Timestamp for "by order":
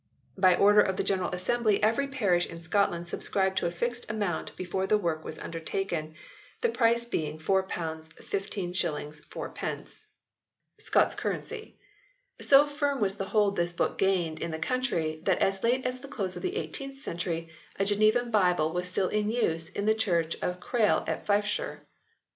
0.35-0.81